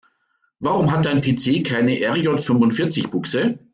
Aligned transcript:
Warum 0.59 0.91
hat 0.91 1.05
dein 1.05 1.21
PC 1.21 1.61
keine 1.63 1.91
RJ-fünfundvierzig-Buchse? 1.93 3.59